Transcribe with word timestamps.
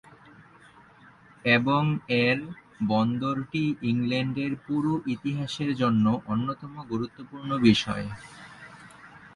এবং 1.45 1.83
এর 2.23 2.37
বন্দরটি 2.87 3.63
ইংল্যান্ডের 3.83 4.53
পুরো 4.65 4.93
ইতিহাসের 5.15 5.71
জন্য 5.81 6.05
অন্যতম 6.25 6.73
গুরুত্বপূর্ণ 6.91 7.49
বিষয়। 7.67 8.05